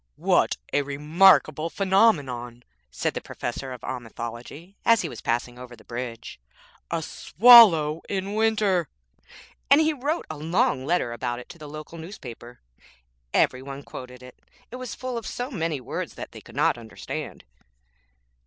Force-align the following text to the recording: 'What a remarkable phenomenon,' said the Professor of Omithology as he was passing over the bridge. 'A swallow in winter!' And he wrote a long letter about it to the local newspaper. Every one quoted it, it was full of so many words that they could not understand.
'What 0.15 0.57
a 0.73 0.81
remarkable 0.81 1.69
phenomenon,' 1.69 2.63
said 2.89 3.13
the 3.13 3.21
Professor 3.21 3.71
of 3.71 3.81
Omithology 3.83 4.73
as 4.83 5.03
he 5.03 5.09
was 5.09 5.21
passing 5.21 5.59
over 5.59 5.75
the 5.75 5.83
bridge. 5.83 6.39
'A 6.89 7.03
swallow 7.03 8.01
in 8.09 8.33
winter!' 8.33 8.89
And 9.69 9.79
he 9.79 9.93
wrote 9.93 10.25
a 10.27 10.37
long 10.37 10.85
letter 10.87 11.13
about 11.13 11.37
it 11.37 11.49
to 11.49 11.59
the 11.59 11.69
local 11.69 11.99
newspaper. 11.99 12.61
Every 13.31 13.61
one 13.61 13.83
quoted 13.83 14.23
it, 14.23 14.39
it 14.71 14.77
was 14.77 14.95
full 14.95 15.19
of 15.19 15.27
so 15.27 15.51
many 15.51 15.79
words 15.79 16.15
that 16.15 16.31
they 16.31 16.41
could 16.41 16.55
not 16.55 16.79
understand. 16.79 17.43